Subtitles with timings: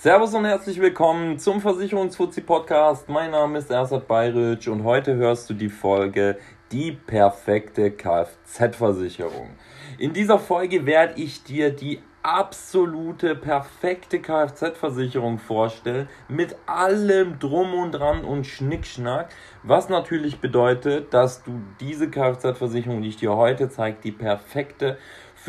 [0.00, 3.08] Servus und herzlich willkommen zum Versicherungsfuzzi Podcast.
[3.08, 6.38] Mein Name ist Ersat Bayric und heute hörst du die Folge
[6.70, 9.50] Die perfekte Kfz-Versicherung.
[9.98, 17.90] In dieser Folge werde ich dir die absolute perfekte Kfz-Versicherung vorstellen mit allem drum und
[17.90, 19.30] dran und Schnickschnack,
[19.64, 24.96] was natürlich bedeutet, dass du diese Kfz-Versicherung, die ich dir heute zeige, die perfekte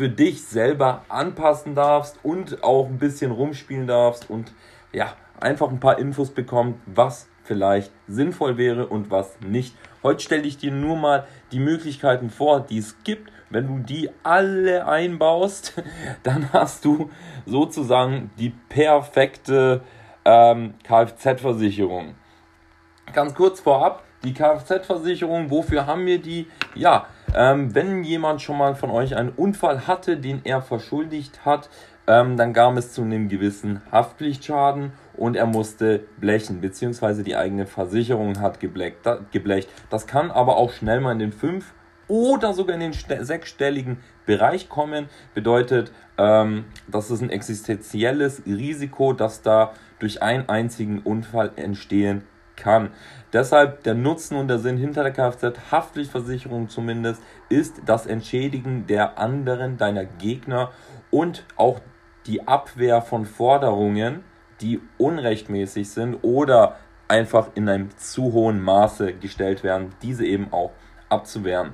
[0.00, 4.50] für dich selber anpassen darfst und auch ein bisschen rumspielen darfst und
[4.94, 9.76] ja, einfach ein paar Infos bekommt, was vielleicht sinnvoll wäre und was nicht.
[10.02, 13.30] Heute stelle ich dir nur mal die Möglichkeiten vor, die es gibt.
[13.50, 15.74] Wenn du die alle einbaust,
[16.22, 17.10] dann hast du
[17.44, 19.82] sozusagen die perfekte
[20.24, 22.14] ähm, Kfz-Versicherung.
[23.12, 26.46] Ganz kurz vorab, die Kfz-Versicherung, wofür haben wir die?
[26.74, 31.70] Ja, ähm, wenn jemand schon mal von euch einen Unfall hatte, den er verschuldigt hat,
[32.06, 37.66] ähm, dann kam es zu einem gewissen Haftpflichtschaden und er musste blechen, beziehungsweise die eigene
[37.66, 39.68] Versicherung hat geblecht.
[39.90, 41.72] Das kann aber auch schnell mal in den fünf
[42.08, 45.08] oder sogar in den sechsstelligen Bereich kommen.
[45.34, 52.22] Bedeutet, ähm, das ist ein existenzielles Risiko, das da durch einen einzigen Unfall entstehen
[52.60, 52.90] kann.
[53.32, 59.76] Deshalb der Nutzen und der Sinn hinter der Kfz-Haftpflichtversicherung zumindest ist das Entschädigen der anderen,
[59.76, 60.70] deiner Gegner
[61.10, 61.80] und auch
[62.26, 64.24] die Abwehr von Forderungen,
[64.60, 66.76] die unrechtmäßig sind oder
[67.08, 70.72] einfach in einem zu hohen Maße gestellt werden, diese eben auch
[71.08, 71.72] abzuwehren.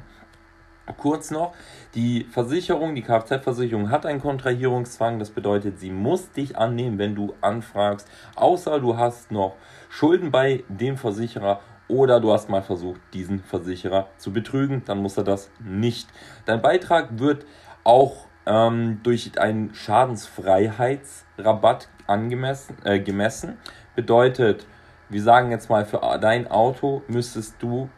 [0.98, 1.53] Kurz noch,
[1.95, 5.19] die Versicherung, die Kfz-Versicherung hat einen Kontrahierungszwang.
[5.19, 9.57] Das bedeutet, sie muss dich annehmen, wenn du anfragst, außer du hast noch
[9.89, 15.17] Schulden bei dem Versicherer oder du hast mal versucht, diesen Versicherer zu betrügen, dann muss
[15.17, 16.09] er das nicht.
[16.45, 17.45] Dein Beitrag wird
[17.84, 23.59] auch ähm, durch einen Schadensfreiheitsrabatt angemessen, äh, gemessen.
[23.95, 24.67] Bedeutet,
[25.09, 27.91] wir sagen jetzt mal, für dein Auto müsstest du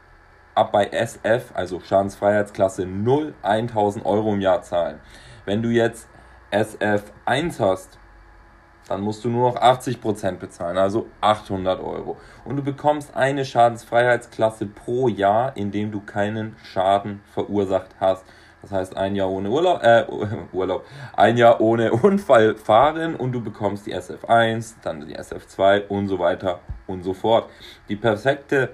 [0.59, 4.99] ab bei SF, also Schadensfreiheitsklasse 0, 1000 Euro im Jahr zahlen.
[5.45, 6.09] Wenn du jetzt
[6.51, 7.99] SF 1 hast,
[8.89, 12.17] dann musst du nur noch 80% bezahlen, also 800 Euro.
[12.45, 18.25] Und du bekommst eine Schadensfreiheitsklasse pro Jahr, in dem du keinen Schaden verursacht hast.
[18.63, 20.05] Das heißt, ein Jahr ohne Urlaub, äh,
[20.53, 20.85] Urlaub,
[21.17, 26.19] ein Jahr ohne Unfall fahren und du bekommst die SF1, dann die SF2 und so
[26.19, 27.49] weiter und so fort.
[27.89, 28.71] Die perfekte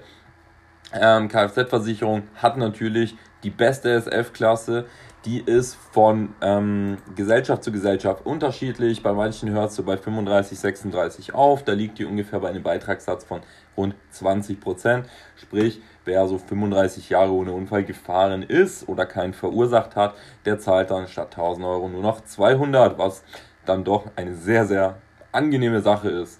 [0.93, 4.85] ähm, Kfz-Versicherung hat natürlich die beste SF-Klasse.
[5.25, 9.01] Die ist von ähm, Gesellschaft zu Gesellschaft unterschiedlich.
[9.01, 11.63] Bei manchen hörst du bei 35, 36 auf.
[11.63, 13.41] Da liegt die ungefähr bei einem Beitragssatz von
[13.75, 15.07] rund 20 Prozent.
[15.35, 20.13] Sprich, wer so 35 Jahre ohne Unfall gefahren ist oder keinen verursacht hat,
[20.45, 23.23] der zahlt dann statt 1000 Euro nur noch 200, was
[23.65, 24.97] dann doch eine sehr, sehr
[25.31, 26.39] angenehme Sache ist.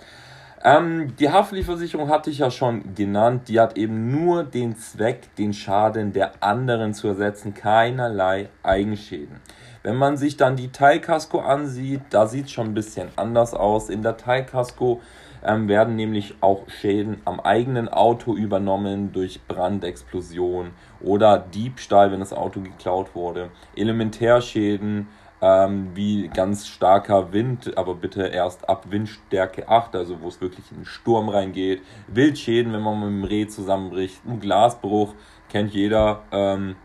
[0.64, 3.50] Ähm, die Haftpflichtversicherung hatte ich ja schon genannt.
[3.50, 9.42] Die hat eben nur den Zweck, den Schaden der anderen zu ersetzen, keinerlei Eigenschäden.
[9.84, 13.90] Wenn man sich dann die Teilkasko ansieht, da sieht es schon ein bisschen anders aus.
[13.90, 15.02] In der Teilkasko
[15.46, 22.34] ähm, werden nämlich auch Schäden am eigenen Auto übernommen durch Brandexplosion oder Diebstahl, wenn das
[22.34, 25.08] Auto geklaut wurde, Elementärschäden,
[25.46, 30.72] ähm, wie ganz starker Wind, aber bitte erst ab Windstärke 8, also wo es wirklich
[30.72, 31.84] in den Sturm reingeht.
[32.08, 35.14] Wildschäden, wenn man mit dem Reh zusammenbricht, ein Glasbruch,
[35.50, 36.24] kennt jeder.
[36.32, 36.76] Ähm,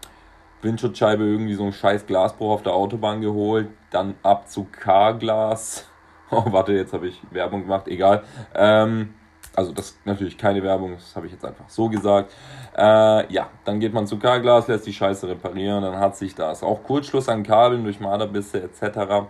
[0.61, 5.87] Windschutzscheibe irgendwie so ein scheiß Glasbruch auf der Autobahn geholt, dann ab zu K-Glas.
[6.33, 8.23] Oh, warte, jetzt habe ich Werbung gemacht, egal.
[8.55, 9.15] Ähm,
[9.55, 12.33] also das ist natürlich keine Werbung, das habe ich jetzt einfach so gesagt.
[12.77, 16.63] Äh, ja, dann geht man zu Carglass, lässt die Scheiße reparieren, dann hat sich das.
[16.63, 19.27] Auch Kurzschluss an Kabeln durch Marderbisse etc.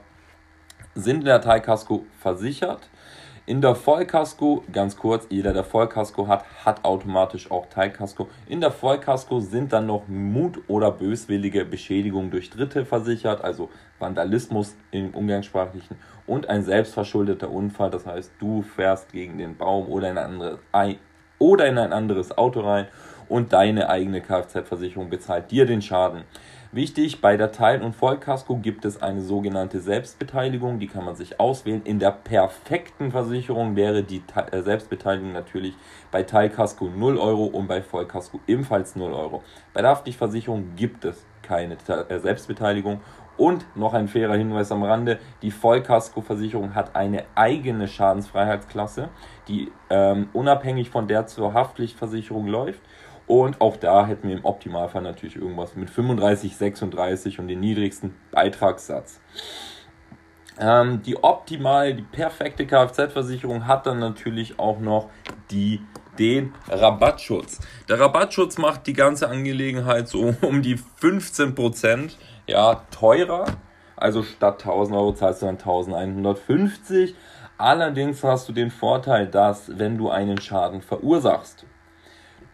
[0.95, 2.89] sind in der Teilkasko versichert.
[3.51, 8.29] In der Vollkasko, ganz kurz, jeder, der Vollkasko hat, hat automatisch auch Teilkasko.
[8.47, 13.69] In der Vollkasko sind dann noch Mut- oder böswillige Beschädigung durch Dritte versichert, also
[13.99, 15.97] Vandalismus im Umgangssprachlichen
[16.29, 20.99] und ein selbstverschuldeter Unfall, das heißt, du fährst gegen den Baum oder in ein
[21.41, 22.87] oder in ein anderes Auto rein
[23.31, 26.25] und deine eigene Kfz-Versicherung bezahlt dir den Schaden.
[26.73, 31.41] Wichtig, bei der Teil- und Vollkasko gibt es eine sogenannte Selbstbeteiligung, die kann man sich
[31.41, 31.83] auswählen.
[31.85, 34.23] In der perfekten Versicherung wäre die
[34.53, 35.75] äh, Selbstbeteiligung natürlich
[36.13, 39.43] bei Teilkasko 0 Euro und bei Vollkasko ebenfalls 0 Euro.
[39.73, 41.77] Bei der Haftpflichtversicherung gibt es keine
[42.09, 43.01] äh, Selbstbeteiligung
[43.41, 49.09] und noch ein fairer Hinweis am Rande, die Vollkaskoversicherung hat eine eigene Schadensfreiheitsklasse,
[49.49, 52.83] die ähm, unabhängig von der zur Haftpflichtversicherung läuft.
[53.31, 58.13] Und auch da hätten wir im Optimalfall natürlich irgendwas mit 35, 36 und den niedrigsten
[58.33, 59.21] Beitragssatz.
[60.59, 65.11] Ähm, die optimale, die perfekte Kfz-Versicherung hat dann natürlich auch noch
[65.53, 65.81] die,
[66.19, 67.61] den Rabattschutz.
[67.89, 72.17] Der Rabattschutz macht die ganze Angelegenheit so um die 15%
[72.49, 73.45] ja, teurer.
[73.95, 77.15] Also statt 1000 Euro zahlst du dann 1150.
[77.59, 81.65] Allerdings hast du den Vorteil, dass wenn du einen Schaden verursachst,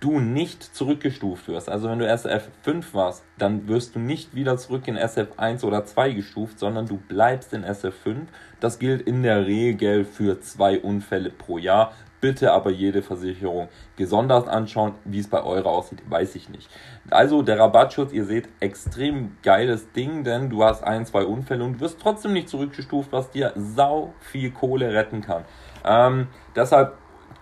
[0.00, 1.68] du nicht zurückgestuft wirst.
[1.68, 6.12] Also wenn du SF5 warst, dann wirst du nicht wieder zurück in SF1 oder 2
[6.12, 8.26] gestuft, sondern du bleibst in SF5.
[8.60, 11.92] Das gilt in der Regel für zwei Unfälle pro Jahr.
[12.20, 14.94] Bitte aber jede Versicherung gesondert anschauen.
[15.04, 16.68] Wie es bei eurer aussieht, weiß ich nicht.
[17.10, 21.80] Also der Rabattschutz, ihr seht, extrem geiles Ding, denn du hast ein, zwei Unfälle und
[21.80, 25.44] wirst trotzdem nicht zurückgestuft, was dir sau viel Kohle retten kann.
[25.84, 26.96] Ähm, deshalb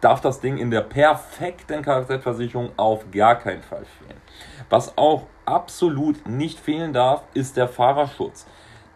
[0.04, 4.20] darf das Ding in der perfekten Kfz-Versicherung auf gar keinen Fall fehlen.
[4.68, 8.46] Was auch absolut nicht fehlen darf, ist der Fahrerschutz.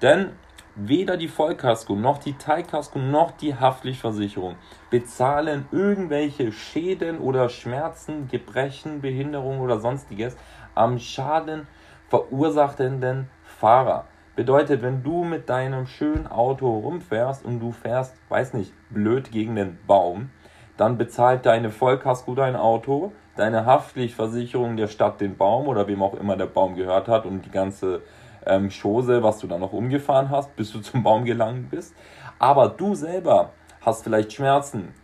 [0.03, 0.33] Denn
[0.75, 4.57] weder die Vollkasko noch die Teilkasko noch die Haftpflichtversicherung
[4.91, 10.37] bezahlen irgendwelche Schäden oder Schmerzen, Gebrechen, Behinderungen oder sonstiges
[10.75, 11.67] am Schaden
[12.09, 14.07] verursachenden Fahrer.
[14.37, 19.57] Bedeutet, wenn du mit deinem schönen Auto rumfährst und du fährst, weiß nicht, blöd gegen
[19.57, 20.31] den Baum,
[20.79, 26.15] dann bezahlt deine Vollkasko dein Auto, deine Haftpflichtversicherung der Stadt den Baum oder wem auch
[26.15, 28.01] immer der Baum gehört hat und die ganze
[28.47, 31.95] ähm, Chose, was du dann noch umgefahren hast, bis du zum Baum gelangt bist.
[32.39, 34.95] Aber du selber hast vielleicht Schmerzen,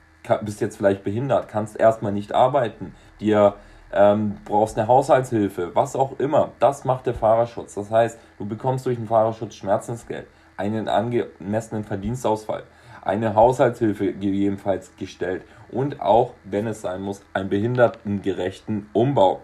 [0.43, 3.55] bist jetzt vielleicht behindert, kannst erstmal nicht arbeiten, dir
[3.93, 6.53] ähm, brauchst eine Haushaltshilfe, was auch immer.
[6.61, 7.75] Das macht der Fahrerschutz.
[7.75, 10.27] Das heißt, du bekommst durch den Fahrerschutz Schmerzensgeld,
[10.57, 12.65] einen angemessenen Verdienstausfall,
[13.05, 19.43] eine Haushaltshilfe gegebenenfalls gestellt und auch, wenn es sein muss, einen behindertengerechten Umbau.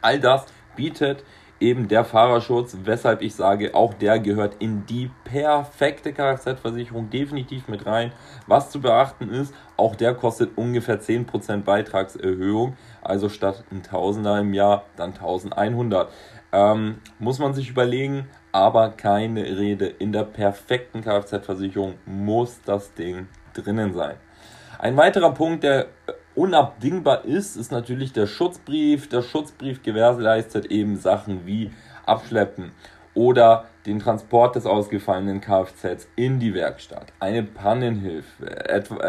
[0.00, 1.24] All das bietet
[1.62, 7.86] eben der Fahrerschutz, weshalb ich sage, auch der gehört in die perfekte Kfz-Versicherung definitiv mit
[7.86, 8.12] rein.
[8.46, 14.54] Was zu beachten ist, auch der kostet ungefähr 10% Beitragserhöhung, also statt ein Tausender im
[14.54, 16.12] Jahr dann 1100.
[16.52, 19.86] Ähm, muss man sich überlegen, aber keine Rede.
[19.86, 24.16] In der perfekten Kfz-Versicherung muss das Ding drinnen sein.
[24.78, 25.86] Ein weiterer Punkt, der
[26.34, 29.08] unabdingbar ist, ist natürlich der Schutzbrief.
[29.08, 31.70] Der Schutzbrief gewährleistet eben Sachen wie
[32.06, 32.72] Abschleppen
[33.14, 38.46] oder den Transport des ausgefallenen Kfz in die Werkstatt, eine Pannenhilfe,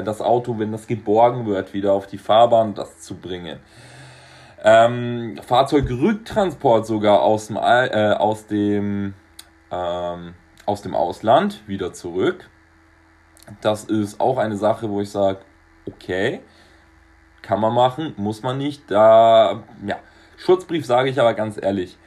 [0.04, 3.60] das Auto, wenn das geborgen wird, wieder auf die Fahrbahn das zu bringen.
[4.64, 9.14] Ähm, Fahrzeugrücktransport sogar aus dem, äh, aus dem
[9.74, 10.36] ähm,
[10.66, 12.50] aus dem Ausland wieder zurück.
[13.62, 15.40] Das ist auch eine Sache, wo ich sage,
[15.88, 16.42] okay,
[17.42, 18.90] kann man machen, muss man nicht.
[18.90, 19.98] Da, ja,
[20.38, 21.98] Schutzbrief sage ich aber ganz ehrlich.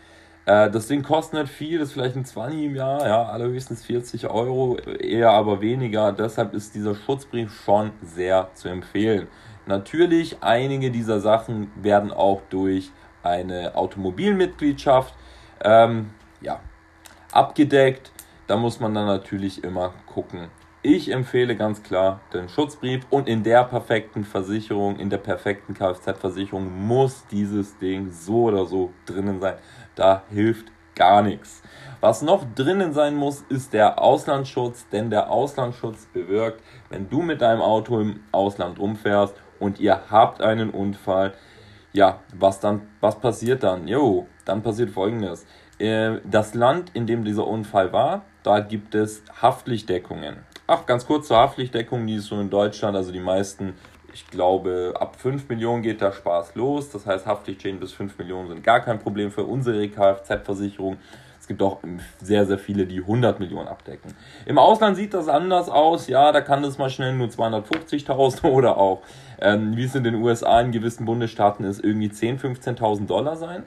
[0.46, 3.84] Äh, das Ding kostet nicht viel, das ist vielleicht ein 20 im Jahr, ja, allerhöchstens
[3.84, 6.12] 40 Euro, eher aber weniger.
[6.12, 9.28] Deshalb ist dieser Schutzbrief schon sehr zu empfehlen.
[9.66, 12.92] Natürlich, einige dieser Sachen werden auch durch
[13.22, 15.12] eine Automobilmitgliedschaft
[15.64, 16.10] ähm,
[16.40, 16.60] ja,
[17.36, 18.10] abgedeckt.
[18.46, 20.48] Da muss man dann natürlich immer gucken.
[20.82, 26.86] Ich empfehle ganz klar den Schutzbrief und in der perfekten Versicherung, in der perfekten Kfz-Versicherung
[26.86, 29.56] muss dieses Ding so oder so drinnen sein.
[29.96, 31.62] Da hilft gar nichts.
[32.00, 37.40] Was noch drinnen sein muss, ist der Auslandsschutz, denn der Auslandsschutz bewirkt, wenn du mit
[37.40, 41.34] deinem Auto im Ausland rumfährst und ihr habt einen Unfall,
[41.92, 43.88] ja, was dann, was passiert dann?
[43.88, 45.46] Jo, dann passiert folgendes.
[45.78, 50.36] Äh, das Land, in dem dieser Unfall war, da gibt es Haftpflichtdeckungen.
[50.66, 53.74] Ach, ganz kurz zur Haftpflichtdeckung, die ist so in Deutschland, also die meisten,
[54.12, 56.90] ich glaube, ab 5 Millionen geht der Spaß los.
[56.90, 60.96] Das heißt, Haftpflichtschäden bis 5 Millionen sind gar kein Problem für unsere Kfz-Versicherung.
[61.38, 61.78] Es gibt auch
[62.20, 64.14] sehr, sehr viele, die 100 Millionen abdecken.
[64.46, 66.08] Im Ausland sieht das anders aus.
[66.08, 69.02] Ja, da kann das mal schnell nur 250.000 oder auch,
[69.40, 73.62] ähm, wie es in den USA in gewissen Bundesstaaten ist, irgendwie 10.000, 15.000 Dollar sein.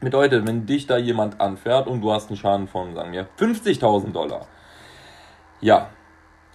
[0.00, 4.12] Bedeutet, wenn dich da jemand anfährt und du hast einen Schaden von, sagen wir, 50.000
[4.12, 4.46] Dollar.
[5.60, 5.88] Ja,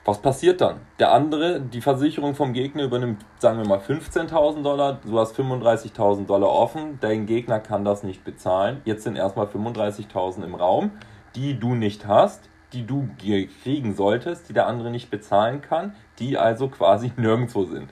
[0.05, 0.81] was passiert dann?
[0.97, 4.99] Der andere, die Versicherung vom Gegner übernimmt, sagen wir mal, 15.000 Dollar.
[5.05, 6.97] Du hast 35.000 Dollar offen.
[7.01, 8.81] Dein Gegner kann das nicht bezahlen.
[8.85, 10.91] Jetzt sind erstmal 35.000 im Raum,
[11.35, 13.09] die du nicht hast, die du
[13.63, 17.89] kriegen solltest, die der andere nicht bezahlen kann, die also quasi nirgendwo sind.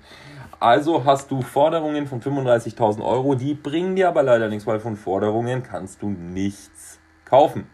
[0.60, 4.96] Also hast du Forderungen von 35.000 Euro, die bringen dir aber leider nichts, weil von
[4.96, 7.70] Forderungen kannst du nichts kaufen.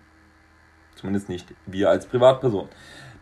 [0.96, 2.68] Zumindest nicht wir als Privatperson.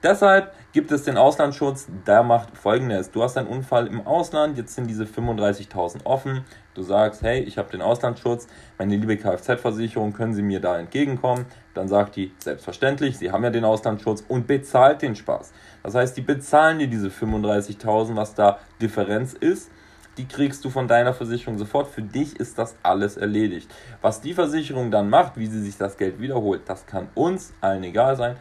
[0.04, 3.12] Deshalb gibt es den Auslandsschutz, der macht folgendes.
[3.12, 6.44] Du hast einen Unfall im Ausland, jetzt sind diese 35.000 offen.
[6.74, 8.48] Du sagst, hey, ich habe den Auslandsschutz,
[8.80, 11.46] meine liebe Kfz-Versicherung, können Sie mir da entgegenkommen?
[11.76, 15.54] Dann sagt die, selbstverständlich, Sie haben ja den Auslandsschutz und bezahlt den Spaß.
[15.84, 19.70] Das heißt, die bezahlen dir diese 35.000, was da Differenz ist
[20.18, 21.88] die kriegst du von deiner Versicherung sofort.
[21.88, 23.74] Für dich ist das alles erledigt.
[24.02, 27.84] Was die Versicherung dann macht, wie sie sich das Geld wiederholt, das kann uns allen
[27.84, 28.36] egal sein.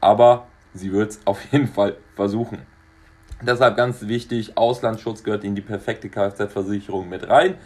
[0.00, 2.66] Aber sie wird es auf jeden Fall versuchen.
[3.44, 7.56] Deshalb ganz wichtig, Auslandsschutz gehört in die perfekte Kfz-Versicherung mit rein.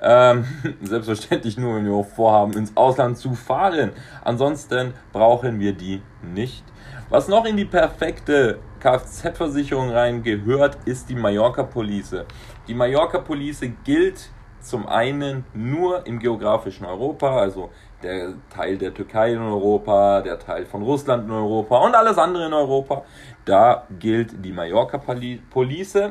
[0.00, 0.44] Ähm,
[0.82, 3.92] selbstverständlich nur, wenn wir auch vorhaben, ins Ausland zu fahren.
[4.24, 6.64] Ansonsten brauchen wir die nicht.
[7.10, 12.24] Was noch in die perfekte Kfz-Versicherung rein gehört, ist die Mallorca-Police.
[12.66, 14.30] Die Mallorca-Police gilt
[14.60, 17.70] zum einen nur im geografischen Europa, also
[18.02, 22.46] der Teil der Türkei in Europa, der Teil von Russland in Europa und alles andere
[22.46, 23.04] in Europa.
[23.44, 26.10] Da gilt die Mallorca-Police.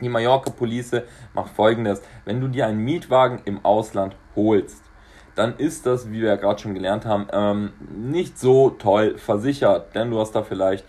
[0.00, 1.02] Die Mallorca-Police
[1.34, 4.84] macht folgendes: Wenn du dir einen Mietwagen im Ausland holst,
[5.34, 9.94] dann ist das, wie wir ja gerade schon gelernt haben, ähm, nicht so toll versichert,
[9.94, 10.84] denn du hast da vielleicht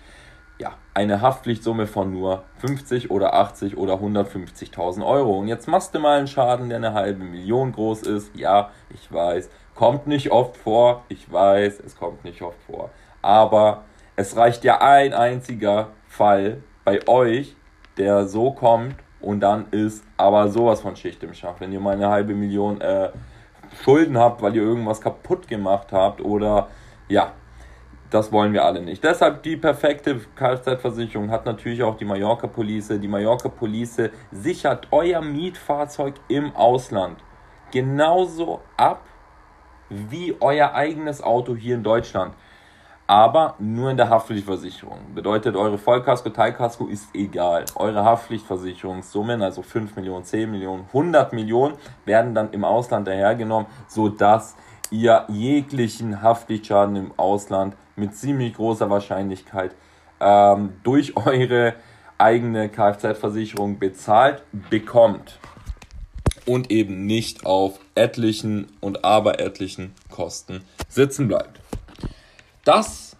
[0.59, 5.39] ja, eine Haftpflichtsumme von nur 50 oder 80 oder 150.000 Euro.
[5.39, 8.35] Und jetzt machst du mal einen Schaden, der eine halbe Million groß ist.
[8.35, 9.49] Ja, ich weiß,
[9.79, 11.05] kommt nicht oft vor.
[11.07, 12.89] Ich weiß, es kommt nicht oft vor.
[13.21, 13.85] Aber
[14.17, 17.55] es reicht ja ein einziger Fall bei euch,
[17.95, 21.55] der so kommt und dann ist aber sowas von Schicht im Schach.
[21.59, 23.09] Wenn ihr mal eine halbe Million äh,
[23.81, 26.67] Schulden habt, weil ihr irgendwas kaputt gemacht habt oder
[27.07, 27.31] ja,
[28.09, 29.01] das wollen wir alle nicht.
[29.01, 32.99] Deshalb die perfekte Kfz-Versicherung hat natürlich auch die Mallorca Police.
[32.99, 37.23] Die Mallorca Police sichert euer Mietfahrzeug im Ausland
[37.71, 39.03] genauso ab
[39.89, 42.33] wie euer eigenes Auto hier in Deutschland.
[43.07, 45.15] Aber nur in der Haftpflichtversicherung.
[45.15, 47.65] Bedeutet, eure Vollkasko, Teilkasko ist egal.
[47.75, 51.73] Eure Haftpflichtversicherungssummen, also 5 Millionen, 10 Millionen, 100 Millionen,
[52.05, 54.55] werden dann im Ausland dahergenommen, sodass
[54.91, 59.75] ihr jeglichen Haftpflichtschaden im Ausland mit ziemlich großer Wahrscheinlichkeit
[60.19, 61.73] ähm, durch eure
[62.19, 65.39] eigene Kfz-Versicherung bezahlt bekommt
[66.45, 71.59] und eben nicht auf etlichen und aber etlichen Kosten sitzen bleibt.
[72.65, 73.15] Das,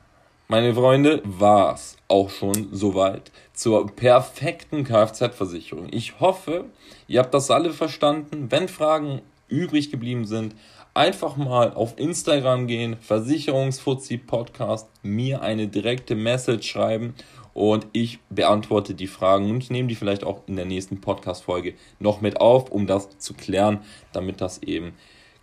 [0.48, 5.88] meine Freunde, war's auch schon soweit zur perfekten Kfz-Versicherung.
[5.92, 6.66] Ich hoffe,
[7.08, 8.52] ihr habt das alle verstanden.
[8.52, 10.56] Wenn Fragen übrig geblieben sind,
[10.94, 17.16] einfach mal auf Instagram gehen, Versicherungsfuzzi Podcast, mir eine direkte Message schreiben
[17.60, 22.22] und ich beantworte die Fragen und nehme die vielleicht auch in der nächsten Podcast-Folge noch
[22.22, 23.82] mit auf, um das zu klären,
[24.14, 24.94] damit das eben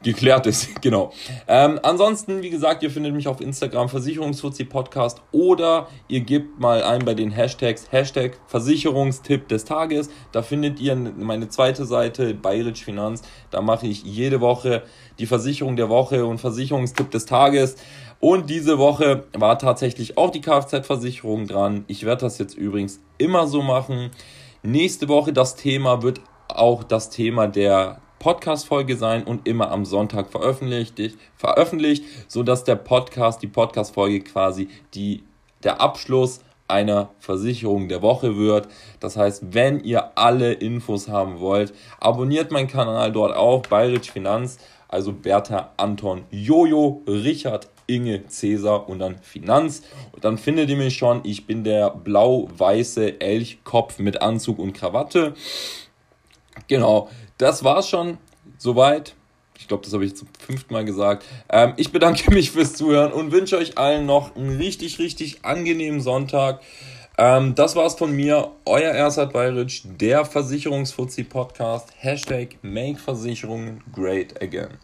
[0.02, 0.80] geklärt ist.
[0.80, 1.12] genau.
[1.46, 6.82] Ähm, ansonsten, wie gesagt, ihr findet mich auf Instagram Versicherungsfuzzi Podcast oder ihr gebt mal
[6.82, 10.08] ein bei den Hashtags Hashtag Versicherungstipp des Tages.
[10.32, 13.22] Da findet ihr meine zweite Seite Bayerisch Finanz.
[13.50, 14.84] Da mache ich jede Woche
[15.18, 17.76] die Versicherung der Woche und Versicherungstipp des Tages.
[18.20, 21.84] Und diese Woche war tatsächlich auch die Kfz-Versicherung dran.
[21.86, 24.10] Ich werde das jetzt übrigens immer so machen.
[24.62, 30.30] Nächste Woche das Thema wird auch das Thema der Podcast-Folge sein und immer am Sonntag
[30.30, 30.94] veröffentlicht,
[31.36, 35.22] veröffentlicht, sodass der Podcast, die Podcast-Folge quasi die,
[35.62, 38.68] der Abschluss einer Versicherung der Woche wird.
[38.98, 44.58] Das heißt, wenn ihr alle Infos haben wollt, abonniert meinen Kanal dort auch, Bayerisch Finanz,
[44.88, 49.82] also Bertha, Anton, Jojo, Richard, Inge, Cäsar und dann Finanz.
[50.12, 55.34] Und dann findet ihr mich schon, ich bin der blau-weiße Elchkopf mit Anzug und Krawatte.
[56.68, 58.18] Genau, das war's schon
[58.58, 59.14] soweit.
[59.58, 61.24] Ich glaube, das habe ich zum fünften Mal gesagt.
[61.48, 66.00] Ähm, ich bedanke mich fürs Zuhören und wünsche euch allen noch einen richtig, richtig angenehmen
[66.00, 66.60] Sonntag.
[67.18, 71.88] Ähm, das war's von mir, euer Ersat Bayritsch, der Versicherungsfuzzi Podcast.
[71.98, 74.78] Hashtag Make Versicherungen Great Again.